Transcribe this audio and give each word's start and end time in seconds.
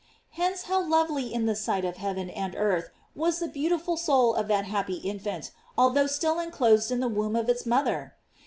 Hence 0.31 0.63
how 0.63 0.81
lovely 0.81 1.31
in 1.31 1.45
the 1.45 1.55
sight 1.55 1.85
of 1.85 1.97
heaven 1.97 2.27
and 2.31 2.55
earth 2.55 2.89
was 3.15 3.37
the 3.37 3.47
beautiful 3.47 3.97
soul 3.97 4.33
of 4.33 4.47
that 4.47 4.65
happy 4.65 4.95
infant, 4.95 5.51
although 5.77 6.07
still 6.07 6.39
inclosed 6.39 6.89
in 6.89 7.01
the 7.01 7.07
womb 7.07 7.35
of 7.35 7.47
its 7.49 7.67
mother! 7.67 8.15